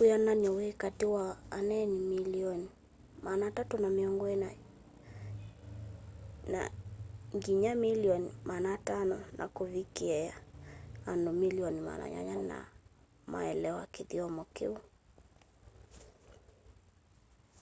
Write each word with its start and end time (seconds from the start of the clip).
wĩanany'o 0.00 0.50
wĩ 0.58 0.68
katĩ 0.82 1.06
wa 1.14 1.24
aneeni 1.58 1.98
milioni 2.12 2.68
340 3.22 4.36
ĩna 6.50 6.62
nginya 7.36 7.72
milioni 7.84 8.30
500 8.44 9.18
na 9.38 9.44
kuvikiia 9.56 10.34
andu 11.10 11.30
milioni 11.42 11.80
800 11.88 12.48
no 12.50 12.60
maelewa 13.32 13.82
kĩthyomo 13.94 14.42
kĩu 14.56 14.74